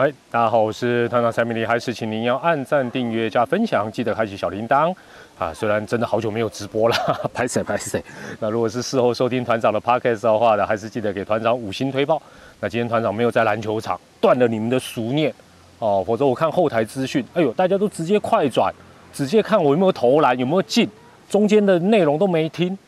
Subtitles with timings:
[0.00, 4.94] 嗨，大家好，我是团长蔡明丽，还是请您要按赞、订阅、加分享，记得开启小铃铛
[5.36, 5.52] 啊！
[5.52, 6.94] 虽然真的好久没有直播了，
[7.34, 8.00] 拍谁拍谁。
[8.38, 12.22] 那如果是事后收听团长的 podcast 的话呢，还是记得给团长五星推爆。
[12.60, 15.34] 那今天团长没有在篮球场，断了你们的俗念
[15.80, 18.72] 哦，否则我看后台资讯，哎呦，大家都直接快转，
[19.12, 20.88] 直接看我有没有投篮，有没有进，
[21.28, 22.78] 中间的内容都没听，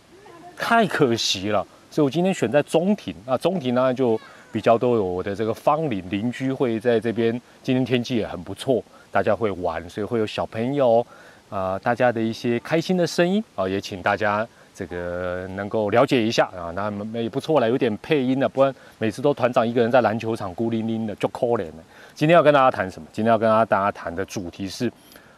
[0.57, 1.67] 太可惜了。
[1.91, 4.17] 所以我今天选在中庭啊，中庭呢就。
[4.53, 7.33] 比较都有我的这个芳邻邻居会在这边，
[7.63, 11.05] 今天天气也很不错，大家会玩，所以会有小朋友
[11.49, 21.85] 啊，大家的一些开心的声音啊，也请大家这个能够了解一下啊，那也不错了，有点配音的，不然每次都团长一个人在篮球场孤零零的就可怜了。
[22.15, 23.07] 今天要跟大家谈什么？
[23.13, 24.91] 今天要跟大家谈的主题是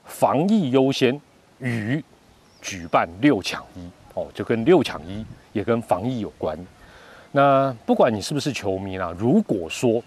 [0.05, 1.20] 防疫优先
[1.59, 2.03] 与
[2.61, 6.59] 举办六抢一哦，就跟六抢一也跟防疫有关。
[7.35, 10.03] 那不管你是不是球迷啦，如果说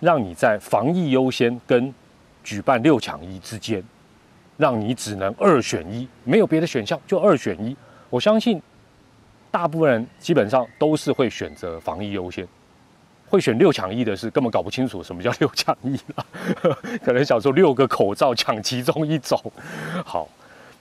[0.00, 1.94] 让你在防疫优先跟
[2.42, 3.82] 举办六抢一之间，
[4.56, 7.76] 让你只能二选一，没有别的选项，就二选一。
[8.10, 8.60] 我相信
[9.50, 12.46] 大部分人基本上都是会选择防疫优先，
[13.28, 16.26] 会选六抢一的是根本搞不清楚什么叫六抢一了，
[17.04, 19.40] 可能想说六个口罩抢其中一种。
[20.04, 20.28] 好，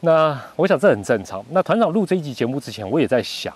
[0.01, 1.45] 那我想这很正常。
[1.51, 3.53] 那团长录这一集节目之前，我也在想。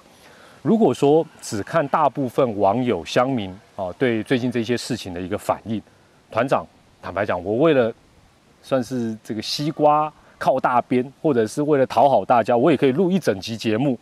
[0.62, 5.82] 如果说只看大部分网友乡民啊对最近这些事情的一个反应，
[6.30, 6.66] 团长
[7.02, 7.94] 坦白讲，我为了
[8.62, 13.98] 算是这个西瓜靠大边，或者是为了讨好大家，我也可以录一整集节目，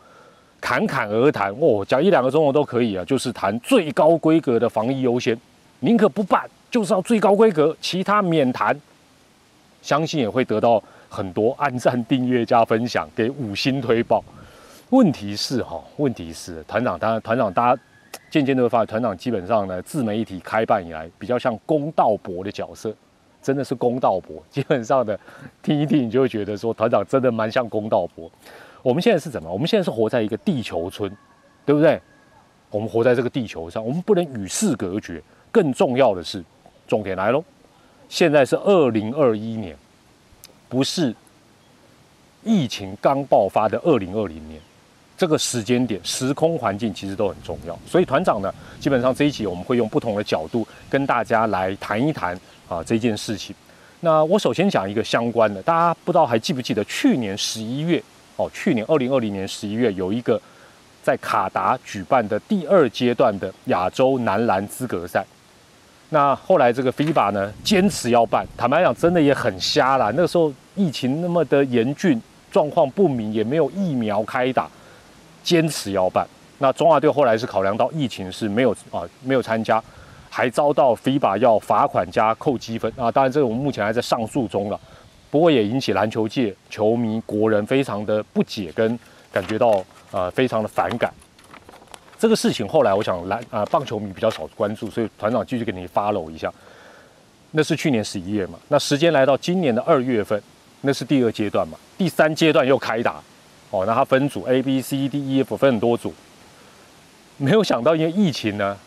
[0.60, 5.40] 侃侃而谈哦，讲一两个钟头都可以啊，就是谈最高规格的防疫优先，
[5.82, 8.76] 宁可不办，就是要最高规格，其他免谈，
[9.84, 14.24] 相信也会得到很多按赞、订阅加分享，给五星推爆。
[14.92, 17.82] 问题是哈，问题是团长，当然团长，大家
[18.30, 22.94] 渐渐都会发现，团长基本上呢，自媒体开办以来，比较像公道伯的角色，
[23.42, 24.42] 真的是公道伯。
[24.50, 25.20] 基本上的
[25.62, 28.32] 听一听，你就会觉得说，团长真的蛮像公道伯。
[28.82, 29.52] 我们现在是怎么？
[29.52, 31.12] 我们现在是活在一个地球村，
[31.66, 32.00] 对不对？
[32.70, 35.22] 我们活在这个地球上，我们不能与世隔绝。
[35.52, 36.42] 更重要的是，
[36.88, 37.44] 重点来喽，
[38.08, 39.76] 现在是二零二一年，
[40.70, 41.14] 不是
[42.44, 44.62] 疫情刚爆发的二零二零年。
[45.18, 52.40] 这个时间点、时空环境其实都很重要，所以团长呢，基本上这一集我们会用不同的角度跟大家来谈一谈
[52.70, 53.56] 啊这件事情。
[54.02, 58.02] 那我首先讲一个相关的，大家不知道还记不记得去年十一月
[58.36, 60.40] 哦，去年二零二零年十一月有一个
[61.02, 65.26] 在卡达举办的第二阶段的亚洲男篮资格赛。
[66.10, 70.12] 那后来这个 FIBA 呢坚持要办，坦白讲真的也很瞎啦。
[70.16, 74.70] 那个时候疫情那么的严峻，状况不明，也没有疫苗开打。
[75.48, 76.28] 坚持要办，
[76.58, 79.82] 那中华队后来是考量到疫情是没有啊没有参加，
[80.30, 83.10] 还遭到 FIBA 要罚款加扣积分啊。
[83.10, 84.78] 当然这个我们目前还在上诉中了，
[85.32, 89.00] 不过也引起篮球界球迷国人非常的不解跟
[89.32, 89.82] 感觉到
[90.12, 91.14] 呃非常的反感。
[92.20, 96.54] 这个事情后来我想篮啊棒球迷比较少关注，所以团长继续给你 follow 一下。
[97.52, 100.44] 那是去年十一月嘛，那时间来到今年的二月份，
[100.82, 103.24] 那是第二阶段嘛，第三阶段又开打。
[103.70, 106.14] 哦，那它分组 A、B、C、D、E、F 分很多组，
[107.36, 108.78] 没有想到因为疫情呢，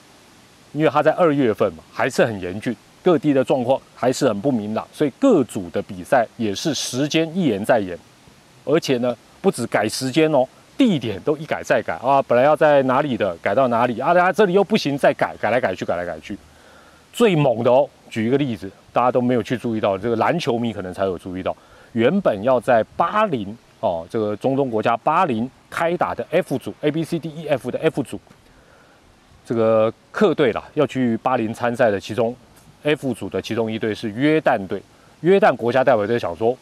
[0.73, 7.99] 因为它在二月份嘛，还是很严峻，各地的状况还是很不明朗，所以各组的比赛也是时间一延再延，
[8.65, 10.49] 而且呢，不止改时间哦，
[10.79, 16.39] 地点都一改再改啊，本来要在哪里的改到哪里啊，大家这里又不行，再改，改来改去，改来改去，
[17.13, 21.55] 最猛的哦，举一个例子，大家都没有去注意到，这个篮球迷可能才有注意到，
[21.93, 23.55] 原本要在巴林。
[23.81, 28.21] 哦，这个中东国家巴林开打的 F 组 A B C D E F 的 F 组，
[29.45, 32.37] 这个客队啦要去巴林参赛的其中
[32.83, 34.83] F 组的其中一队是约旦队。
[35.23, 36.57] 约旦国家代表队想说，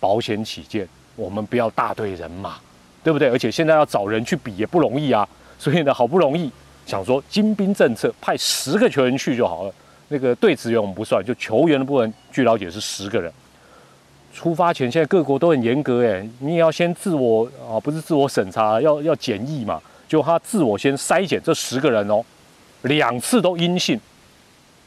[0.00, 2.56] 保险起见，我们不要大队人马，
[3.04, 3.28] 对不对？
[3.28, 6.50] 而且现在要找人去比也不容易啊，所以呢，好不容易
[6.84, 9.72] 想说精兵政策，派十个球员去就好了。
[10.08, 13.32] 那个队职员我们不算，就球员的部分，据了解是十个人。
[14.32, 19.80] 出发前，现在各国都很严格，哎，你也要先自我啊，不是自我审查，要要检疫嘛。
[20.08, 22.22] 就他自我先筛检这十个人哦，
[22.82, 23.98] 两次都阴性，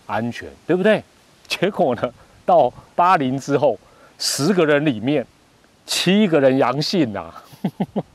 [0.05, 1.03] 安全，对不对？
[1.47, 2.13] 结果呢，
[2.45, 3.77] 到巴林之后，
[4.19, 5.25] 十个人里面
[5.85, 7.33] 七个人阳性呐。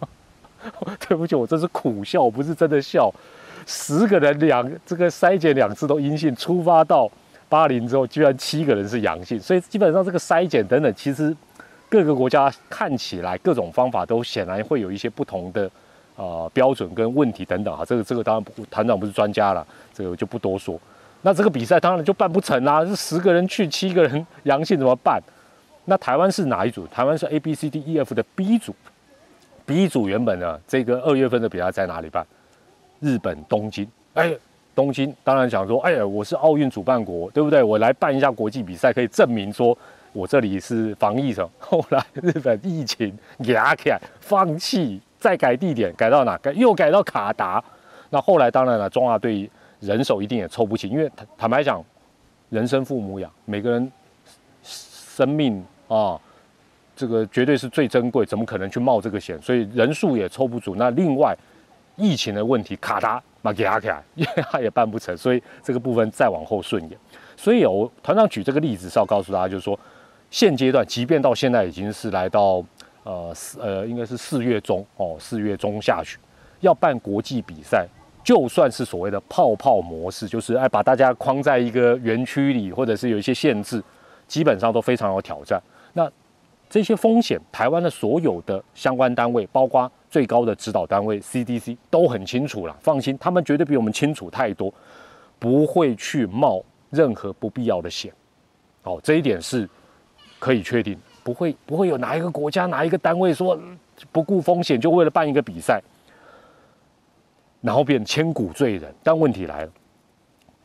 [1.09, 3.12] 对不起，我这是苦笑，不是真的笑。
[3.67, 7.11] 十个人两这个筛检两次都阴性，出发到。
[7.50, 11.37] 巴林之后，居然七个人是阳性，所以基本上这个筛检等等，其实
[11.91, 15.70] 各个国家看起来各种方法都显然会有一些不同的
[16.17, 17.85] 呃标准跟问题等等哈。
[17.85, 20.81] 这个这个当然不，团长不是专家了，这个就不多说。
[21.23, 25.20] 那这个比赛当然就办不成啦，是十个人去，七个人阳性怎么办？
[25.87, 26.87] 那台湾是哪一组？
[26.87, 28.73] 台湾是 A B C D E F 的 B 组
[29.67, 32.25] ，B 组原本呢，这个二月份的比赛在哪里办？
[33.00, 33.87] 日本东京。
[34.14, 34.32] 哎，
[34.75, 37.62] 东京当然想说，哎呀，我是奥运主办国，对不对？
[37.62, 39.76] 我来办一下国际比赛，可以证明说
[40.12, 41.49] 我这里是防疫城。
[41.58, 46.37] 后来日本疫情压起来，放弃，再改地点，改到哪？
[46.38, 47.62] 改又改到卡达。
[48.11, 49.50] 那后来当然了，中华队。
[49.81, 51.82] 人手一定也凑不齐，因为坦坦白讲，
[52.50, 53.90] 人生父母养，每个人
[54.62, 56.20] 生命啊，
[56.94, 59.40] 这个绝对是最珍贵，怎么可能去冒这个险？
[59.40, 60.75] 所以人数也凑不足。
[60.76, 61.34] 那另外，
[62.00, 66.99] 疫情的问题，卡他马给阿卡， 因为他也办不成，所以这个部分再往后顺延。
[67.37, 69.79] 所以我团长举这个例子是要告诉大家，就是说，
[70.31, 72.64] 现阶段，即便到现在已经是来到
[73.05, 76.19] 呃四呃，应该是四月中哦，四月中下旬
[76.61, 77.87] 要办国际比赛。
[78.23, 83.82] 就算是所谓的泡泡模式，就是哎把大家框在一个园区里，或者是有一些限制，
[84.29, 85.58] 基本上都非常有挑战。
[85.94, 86.08] 那
[86.70, 94.72] 这些风险，台湾的所有的相关单位，包括最高的指导单位 CDC 都很清楚了，放心，他们绝对比我们清楚太多，
[95.40, 98.12] 不会去冒任何不必要的险。
[98.84, 99.69] 哦，这一点是
[100.38, 103.58] 可以确定，不会不会有哪一个国家哪一个单位说
[104.12, 105.82] 不顾风险就为了办一个比赛。
[107.61, 109.72] 然后变千古罪人，但问题来了，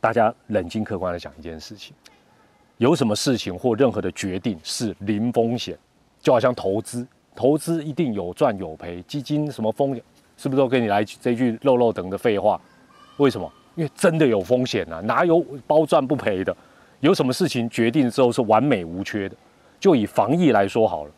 [0.00, 1.94] 大家冷静客观的讲一件事情：
[2.78, 5.76] 有什么事情或任何的决定是零风险？
[6.26, 7.06] 就好像投资，
[7.36, 10.02] 投资一定有赚有赔，基金什么风险，
[10.36, 12.60] 是不是都跟你来这句漏漏等的废话？
[13.18, 13.48] 为什么？
[13.76, 15.38] 因为真的有风险啊，哪有
[15.68, 16.52] 包赚不赔的？
[16.98, 19.36] 有什么事情决定之后是完美无缺的？
[19.78, 21.10] 就以防疫来说好了。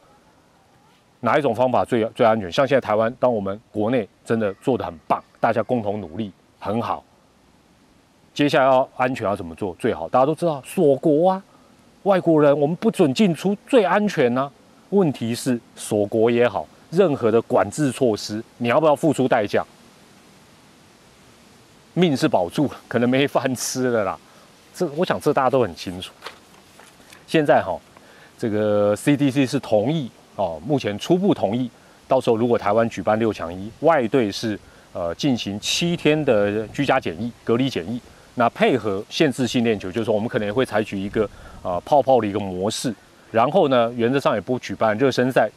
[1.20, 2.52] 哪一种方法最最安全？
[2.52, 7.02] 像现在台湾，当我们国内真的做得很棒，大家共同努力很好。
[8.34, 10.06] 接下来要安全要怎么做最好？
[10.06, 11.42] 大家都知道锁国啊，
[12.02, 14.52] 外国人我们不准进出最安全呢。
[14.90, 19.64] 问题是锁国也好，任何的管制措施，你要不要付出代价？
[21.94, 24.18] 命是保住，可能没饭吃了啦。
[24.74, 26.12] 这我想这大家都很清楚。
[27.26, 27.78] 现在哈，
[28.38, 30.10] 这个 CDC 是同意。
[30.36, 31.68] 哦，目前初步同意，
[32.06, 34.56] 到时候如果台湾举办六强一，外队是
[34.92, 38.00] 呃进行七天的居家检疫、隔离检疫，
[38.36, 41.28] 那配合限制性练球，就是说我们可能会采取一个
[41.64, 42.94] 呃泡泡的一个模式，
[43.30, 45.50] 然后呢，原则上也不举办热身赛，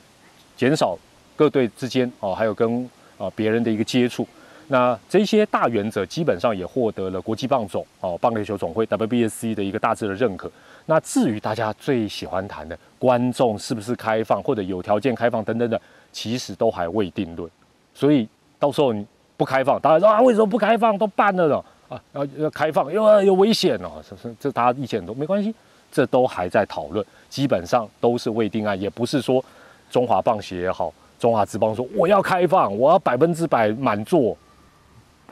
[0.55, 0.97] 减少
[1.35, 4.27] 各队之间哦，还有跟啊别人的一个接触。
[4.67, 10.49] 那这些大原则基本上也获得了国际棒总哦棒垒球总会 WBSC 的一个大致的认可。
[10.85, 15.79] 那至于大家最喜欢谈的观众是不是开放或者有条件开放等等的，
[16.13, 17.49] 其实都还未定论。
[17.93, 18.27] 所以
[18.57, 20.97] 到时候你不开放，大家说啊为什么不开放？
[20.97, 24.33] 都办了了啊，要要开放又有危险哦，是是？
[24.39, 25.53] 这大家意见都没关系，
[25.91, 29.43] 这都还在讨论，基本上都是未定案，也不是说
[29.89, 34.35] 中华棒协也好，中华职棒说我要开放，我要百分之百满座。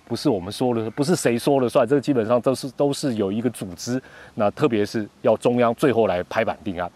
[0.06, 4.02] 不是我们说了，不是谁说了算，这个基本上都是都是有一个组织，
[4.34, 6.92] 那特别是要中央最后来拍板定案。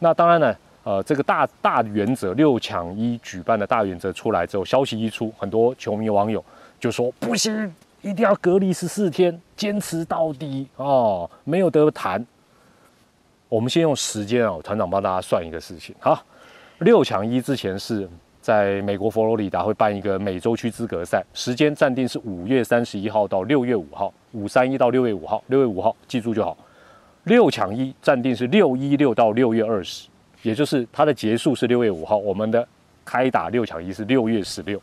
[0.00, 0.54] 那当然呢，
[0.84, 6.44] 呃，这个大大原则六抢一举办的大原则出来之后，消息一出，很多球迷网友
[6.78, 12.22] 就说不行，一定要隔离十四天，坚持到底哦，没有得谈。
[13.48, 16.22] 我们先用时间啊，团长帮大家算一个事情哈，
[16.78, 18.08] 六抢一之前是。
[18.40, 26.56] 在美国佛罗里达会办一个美洲区资格赛，时间暂定是五月三十一号到六月五号，五三一到六月五号，六月五号记住就好。
[27.24, 30.08] 六抢一暂定是六一六到六月二十，
[30.40, 32.66] 也就是它的结束是六月五号，我们的
[33.04, 34.80] 开打六抢一是六月十六，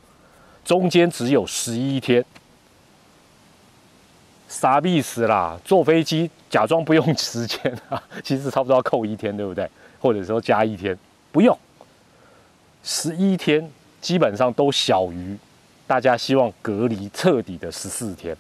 [0.63, 2.23] 中间只有十一天，
[4.47, 5.59] 傻逼死啦！
[5.65, 7.59] 坐飞机假装不用时间
[7.89, 9.67] 啊， 其实差不多要扣一天，对不对？
[9.99, 10.97] 或者说加一天，
[11.31, 11.57] 不用。
[12.83, 13.67] 十一天
[13.99, 15.35] 基本上都小于
[15.87, 18.35] 大家希望隔离彻底的十四天。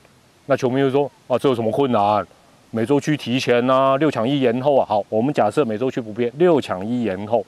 [0.45, 2.25] 那球迷就说：“啊，这有什么困难？
[2.69, 7.43] 美洲区提前啊，六强一延后啊。”好，我们假设美洲区不变，六强一延后，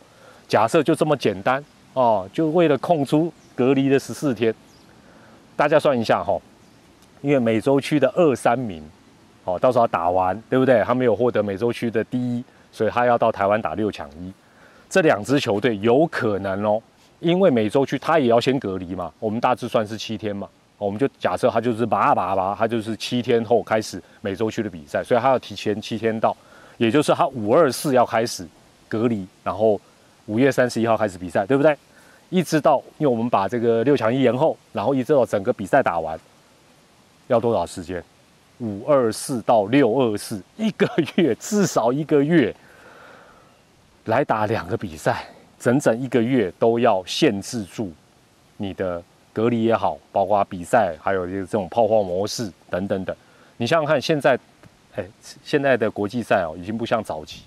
[0.48, 4.54] 假设就这么简单哦，就为了空出隔离的十四天。
[5.56, 6.40] 大家算一下哈，
[7.28, 8.82] 因为美洲区的二三名，
[9.44, 10.82] 哦，到时候打完对不对？
[10.86, 12.42] 他没有获得美洲区的第一，
[12.72, 14.32] 所以他要到台湾打六强一。
[14.90, 16.82] 这两支球队有可能哦，
[17.20, 26.34] 因为美洲区他也要先隔离嘛，我们大致算是七天嘛，我们就假设他就是拔拔拔，他就是七天后开始美洲区的比赛，所以他要提前七天到，
[26.78, 28.48] 也就是他五二四要开始
[28.88, 29.78] 隔离，然后
[30.28, 31.76] 五月三十一号开始比赛，对不对？
[32.30, 36.18] 一直到因为我们把这个六强一延后，然后一直到整个比赛打完，
[37.28, 38.04] 要多少时间？
[38.60, 42.56] 五二四到六二四，一个月 至少一个月
[44.06, 45.28] 来打两个比赛，
[45.60, 47.92] 整整一个月都要限制住
[48.58, 53.16] 你的隔离也好，包括比赛，还有这种泡泡模式等等等。
[53.58, 54.40] 你想想看，现在，
[54.96, 55.06] 哎，
[55.44, 57.44] 现在的国际赛哦，已经不像早期，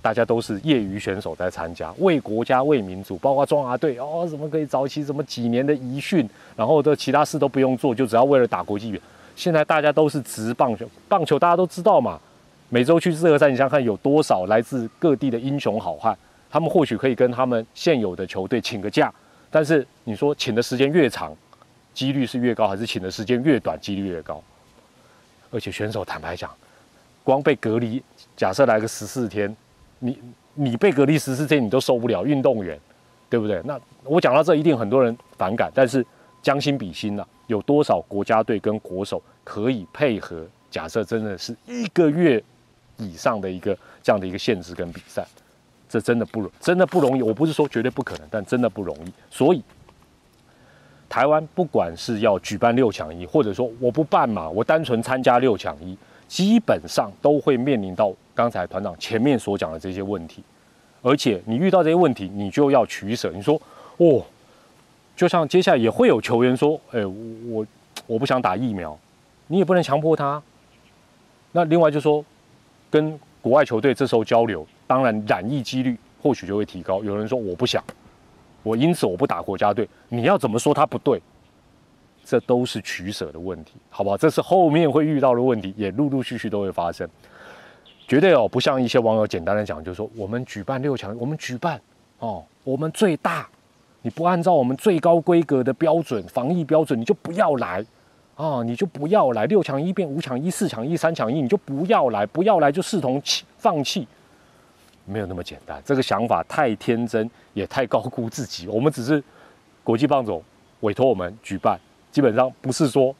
[0.00, 9.00] 大家都是业余选手在参加，为国家为民族，包括中华队哦，怎么可以早期什么几年的遗训，然后的其他事都不用做，就只要为了打国际
[9.36, 12.18] 现在大家都是直棒球，棒球大家都知道嘛。
[12.70, 16.16] 每周去热赛，你想想看有多少来自各地的英雄好汉，
[16.50, 19.10] 他们或许可以跟他们现有的球队请个假，
[19.50, 21.34] 但是你说请的时间越长，
[21.94, 24.42] 几率是越高，还是请的时间越短，几率越高？
[25.50, 26.50] 而且选手坦白讲，
[27.24, 28.02] 光被隔离，
[28.36, 29.56] 假设来个十四天，
[29.98, 30.18] 你
[30.54, 32.78] 你被隔离十四天你都受不了，运动员，
[33.30, 33.60] 对不对？
[33.64, 36.04] 那我讲到这一定很多人反感，但是
[36.42, 40.46] 将心比心呐，有多少国家队跟国手可以配合？
[40.70, 42.42] 假设真的是一个月。
[43.00, 45.24] 以上的一个这样的一个限制跟比赛，
[45.88, 47.22] 这真的不容，真的不容易。
[47.22, 49.12] 我不是说绝对不可能，但真的不容易。
[49.30, 49.62] 所以，
[51.08, 60.44] 台湾不管是要举办六强一，或者说我不办嘛，我单纯参加六强一，基本上都会面临到刚才团长前面所讲的这些问题。
[61.02, 63.32] 而且你遇到这些问题，你就要取舍。
[63.34, 63.60] 你说，
[63.96, 64.24] 哦，
[65.16, 67.66] 就像接下来也会有球员说，哎，我
[68.06, 68.96] 我不想打疫苗，
[69.48, 70.40] 你也不能强迫他。
[71.50, 72.24] 那另外就说。
[72.90, 77.04] 跟国外球队这时候交流，当然染疫几率或许就会提高。
[77.04, 77.84] 有人说我不想，
[78.62, 79.86] 我因此我不打国家队。
[80.08, 81.20] 你要怎么说他不对？
[82.24, 84.16] 这都是取舍的问题，好不好？
[84.16, 87.06] 这是后面会遇到的问题，也陆陆续续都会发生。
[88.08, 91.80] 绝对哦，不像一些网友简单的讲，就是说我们举办六强，我们举办
[92.18, 93.46] 哦，我们最大，
[94.02, 97.84] 你不按照我们最高规格的标准防疫标准，你就不要来。
[98.34, 104.06] 啊，你就不要来六强一变五强一四强一三强一，你就不要来，不要来就视同弃放弃，
[105.04, 105.82] 没有那么简单。
[105.84, 108.68] 这个想法太天真，也太高估自己。
[108.68, 109.20] 我们只是
[109.82, 110.40] 国际棒总
[110.82, 111.76] 委托我们举办，
[112.12, 113.12] 基本上不是说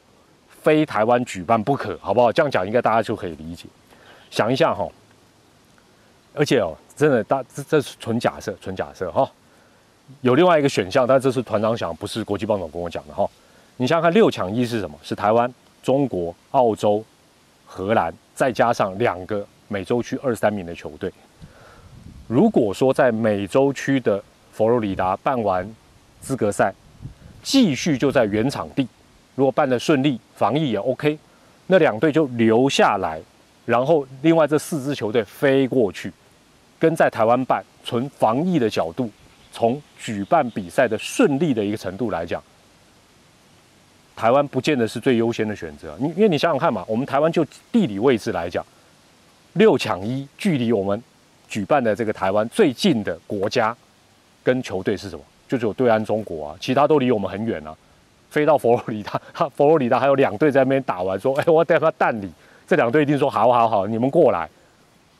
[0.47, 2.31] 非台湾举办不可，好不好？
[2.31, 3.67] 这样讲应该大家就可以理解。
[4.29, 4.87] 想一下哈，
[6.33, 9.29] 而且哦，真的大这这是纯假设，纯假设哈。
[10.21, 13.29] 有另外一个选项，但这是团长想，不是国际棒总跟我讲的哈。
[13.77, 14.97] 你想想看，六强一是什么？
[15.03, 17.03] 是台湾、中国、澳洲、
[17.65, 21.11] 荷兰，再加上两个美洲区二三名的球队。
[22.27, 25.67] 如果说在美洲区的佛罗里达办完
[26.19, 26.73] 资格赛，
[27.43, 28.87] 继续就在原场地，
[29.35, 31.17] 如果办得顺利，防疫也 OK，
[31.67, 33.21] 那两队就留下来，
[33.69, 36.11] 然后另外这四支球队飞过去，
[36.79, 39.11] 跟在台湾办，从防疫的角度，
[39.51, 42.41] 从举办比赛的顺利的一个程度来讲。
[44.15, 48.65] 台湾不见得是最优先的选择，你因为你想想看嘛，我们台湾就地理位置来讲，
[49.53, 50.99] 六抢一，距离我们
[51.47, 53.77] 举办的这个台湾最近的国家
[54.43, 55.23] 跟球队是什么？
[55.47, 57.77] 就只有对岸中国啊，其他都离我们很远啊。
[58.31, 59.21] 飞到佛罗里达，
[59.55, 62.27] 佛罗里达还有两队在那边打完，说：“哎，我带他蛋里。”
[62.69, 64.47] 这两队一定说：“好好好，你们过来，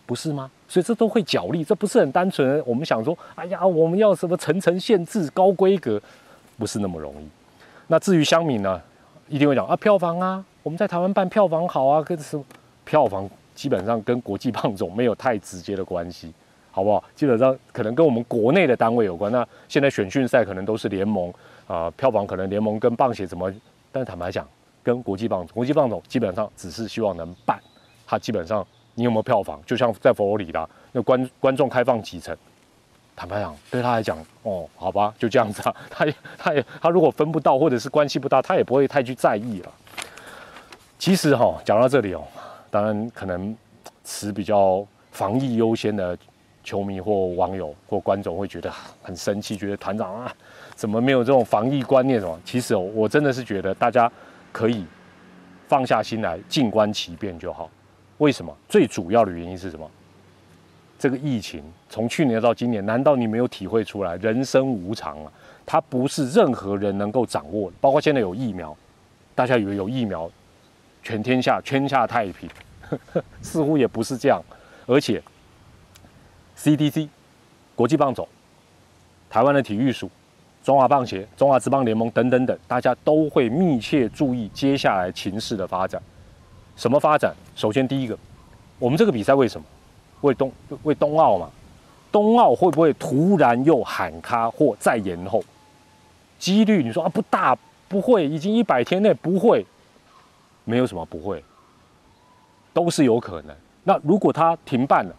[0.06, 2.62] 不是吗？”所以这都会角力，这不是很单纯。
[2.63, 6.00] 我们想说：“哎呀，我们要什么层层限制、高规格，
[6.60, 7.27] 不是那么容易。”
[7.88, 8.79] 那至于香米呢？
[9.27, 12.46] 一定会讲啊，票房啊，我们在台湾办票房好啊，跟什么
[12.86, 16.32] 票房基本上跟国际棒总没有太直接的关系，
[16.70, 17.03] 好不好？
[17.15, 19.32] 基本上可能跟我们国内的单位有关。
[19.32, 21.34] 那现在选训赛可能都是联盟
[21.68, 23.51] 啊，票房可能联盟跟棒协怎么？
[23.91, 24.48] 但坦白讲，
[24.83, 27.59] 跟国际棒国际棒总基本上只是希望能办，
[28.07, 32.36] 他基本上你有没有票房，就像在佛罗里达那观观众开放几层。
[33.15, 35.75] 坦白讲，对他来讲，哦，好吧，就这样子啊。
[35.89, 39.71] 他也，他也，他如果分不到或者是关系不大，他也不会太去在意了。
[40.98, 42.24] 其实哈，讲到这里哦，
[42.71, 43.53] 当然可能
[44.05, 46.17] 持比较防疫优先的
[46.63, 48.71] 球迷或网友或观众会觉得
[49.03, 50.33] 很生气，觉得团长啊，
[50.74, 52.21] 怎么没有这种防疫观念？
[52.21, 52.39] 什么？
[52.45, 54.09] 其实哦，我真的是觉得大家
[54.51, 54.86] 可以
[55.68, 57.70] 放下心来，静观其变就好。
[58.18, 58.56] 为什么？
[58.68, 59.89] 最主要的原因是什么？
[60.98, 64.18] 这个疫情从去年到今年，难道你没有体会出来？
[64.18, 65.32] 人生无常啊，
[65.65, 67.77] 它不是任何人能够掌握的。
[67.79, 68.75] 包括现在有疫苗，
[69.34, 70.29] 大家以为有疫苗，
[71.01, 72.50] 全天下天下太平，
[73.41, 74.41] 似乎也不是这样。
[74.86, 75.24] 而且
[76.58, 77.08] ，CDC、
[77.75, 78.27] 国际棒总、
[79.29, 80.12] 台湾的体育署、
[80.63, 86.01] 中华棒协、中华职棒联盟等等等，大家都会密切注意接下来情势的发展。
[86.75, 87.34] 什么发展？
[87.56, 88.18] 首先第一个，
[88.78, 89.66] 我们这个比赛为什么？
[90.22, 90.51] 为冬
[90.84, 91.50] 为冬奥嘛，
[92.12, 95.42] 冬奥会不会突然又喊卡或再延后？
[96.38, 99.66] 几率你说啊不大，不会，已经一百天内不会，
[100.66, 101.44] 没有什么不会。
[102.74, 103.56] 都是有可能。
[103.84, 105.16] 那如果他停办了，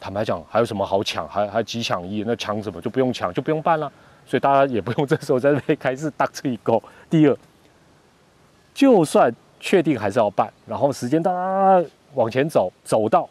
[0.00, 1.28] 坦白讲，还有什么好抢？
[1.28, 2.24] 还还几抢一？
[2.26, 3.90] 那抢什么就不用抢，就不用办了。
[4.28, 6.82] 所以大家也不用这时候在那边开始打这一勾。
[7.08, 7.34] 第二，
[8.74, 11.32] 就算确定还是要办，然后时间哒
[12.12, 13.26] 往前走，走到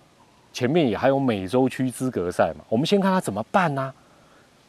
[0.51, 2.65] 前面也还有美洲区资格赛嘛。
[2.67, 3.93] 我们先看他怎么办呢？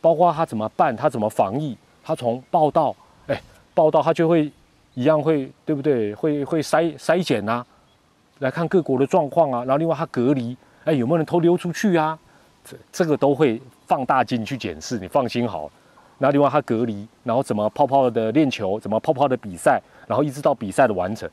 [0.02, 2.94] 包括他怎么办，他怎么防疫，他从报道，
[3.26, 3.40] 哎，
[3.72, 4.52] 报道他就会
[4.92, 6.14] 一样会对不对？
[6.14, 7.64] 会会筛筛检呐，
[8.40, 9.60] 来看各国的状况啊。
[9.60, 10.54] 然后另外他隔离，
[10.84, 12.18] 哎，有没有人偷溜出去啊？
[12.62, 15.70] 这这个都会放大镜去检视，你放心好。
[16.20, 21.30] 那另外他隔离，然后怎么泡泡的练球，怎么泡泡的比赛，然后一直到比赛的完成，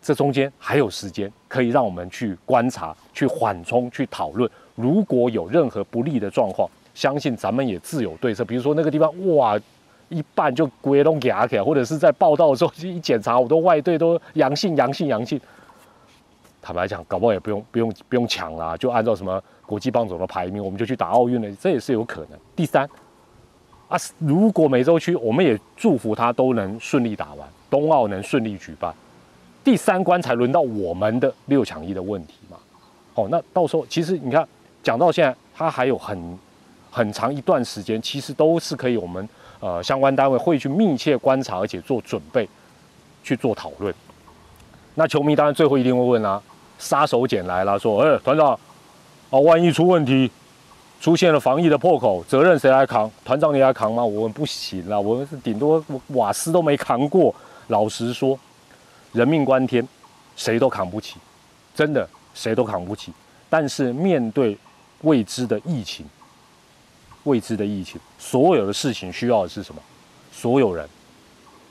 [0.00, 4.48] 这中间还有时间可以让我们去观察、去缓冲、去讨论。
[4.76, 8.44] 如果有任何不利的状况，相信咱们也自有对策。
[8.44, 9.58] 比如说那个地方，哇，
[10.08, 15.40] 一半就鬼龙牙起来，或者是在报道的时候一检查，我的外队都阳性、阳性、阳性。
[16.62, 22.38] 坦白讲，搞不好也不用、不用、不用抢啦，就按照什么国际棒总的排名，我们就去打奥运了，这也是有可能。
[22.54, 22.88] 第三。
[23.90, 28.94] 啊，如果美洲区，我们也祝福他都能顺利打完，冬奥能顺利举办，
[29.64, 32.56] 第三关才轮到我们的六强一的问题嘛。
[33.14, 34.46] 哦，那到时候其实你看，
[34.80, 36.38] 讲到现在，他还有很
[36.88, 39.28] 很长一段时间，其实都是可以我们
[39.58, 42.48] 呃相关单位会去密切观察，而且做准备
[43.24, 43.92] 去做讨论。
[44.94, 46.40] 那球迷当然最后一定会问啊，
[46.78, 48.52] 杀手锏来了，说，哎，团长，
[49.30, 50.30] 啊，万一出问题？
[51.00, 53.10] 出现了防疫的破口，责任谁来扛？
[53.24, 54.04] 团长你来扛吗？
[54.04, 57.34] 我们不行了，我们是顶多瓦斯都没扛过。
[57.68, 58.38] 老实说，
[59.12, 59.86] 人命关天，
[60.36, 61.16] 谁都扛不起，
[61.74, 63.12] 真的谁都扛不起。
[63.48, 64.58] 但是面对
[65.00, 66.04] 未知的疫情，
[67.24, 69.80] 未知的疫情，所有的事情需要的是什么？
[70.30, 70.86] 所有人，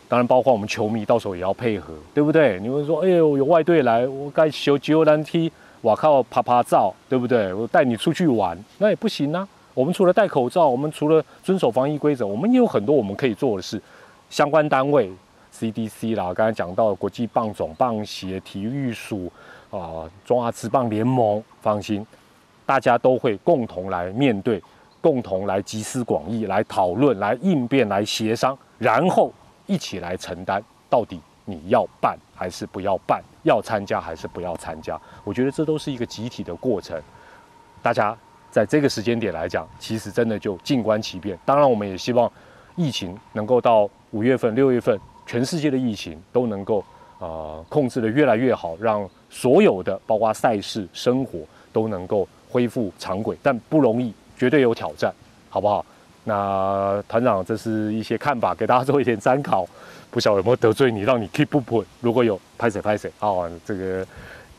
[0.07, 2.59] 当然包括我们球迷，到时候也要配合，对不对？
[2.59, 5.51] 你会说，哎呦，有外队来，我该修吉欧兰踢。
[5.81, 7.53] 我靠，拍拍照，对不对？
[7.53, 9.47] 我带你出去玩，那也不行啊。
[9.73, 13.81] 我们除了戴口罩，我们除了遵守防疫规则，我们也有很多我们可以做的事。
[14.29, 15.09] 相关单位
[15.53, 19.31] ，CDC 啦，刚才讲到国际棒总、棒协、体育署
[19.71, 22.05] 啊，中华职棒联盟，放心，
[22.65, 24.61] 大家都会共同来面对，
[24.99, 29.31] 共同来集思广益，来讨论，来应变，来协商，然后
[29.65, 31.21] 一起来承担到底。
[31.49, 33.21] 你要办还是不要办？
[33.43, 34.99] 要参加还是不要参加？
[35.23, 37.01] 我觉得这都是一个集体的过程。
[37.81, 38.15] 大家
[38.51, 41.37] 在这个时间点来讲，其实真的就静观其变。
[41.45, 42.29] 当然，我们也希望
[42.75, 46.83] 疫情能够到五月份、六月份，全世界的疫情都能够
[47.19, 51.39] 呃控制的越来越好，让所有的包括赛事、生活
[51.71, 53.37] 都能够恢复常轨。
[53.41, 55.13] 但不容易，绝对有挑战，
[55.49, 55.85] 好不好？
[56.25, 59.65] 那团长，这是一些看法，给大家做一点参考。
[60.11, 61.85] 不晓得有没有得罪你，让你 keep 不 put？
[62.01, 63.29] 如果有，拍谁拍谁啊？
[63.65, 64.05] 这个，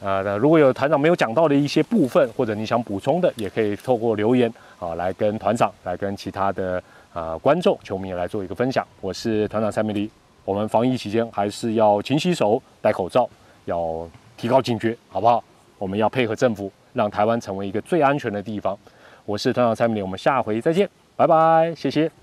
[0.01, 6.83] 呃，那如果有团长没有讲到的一些部分，或者你想补充的，也可以透过留言啊，来跟团长，来跟其他的
[7.13, 8.87] 啊观众、球迷来做一个分享。
[9.01, 10.11] 我是团长蔡明黎，
[10.45, 13.29] 我们防疫期间还是要勤洗手、戴口罩，
[13.65, 15.43] 要提高警觉，好不好？
[15.79, 18.79] 我们要配合政府，让台湾成为一个最安全的地方。
[19.25, 22.20] 我是团长蔡明黎，我们下回再见，拜拜，谢谢。